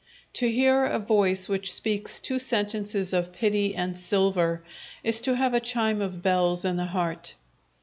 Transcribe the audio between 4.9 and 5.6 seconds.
is to have a